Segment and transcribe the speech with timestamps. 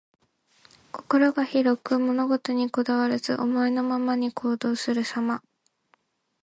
[0.91, 5.43] 心が広く、物事にこだわらず、思いのままに行動するさま。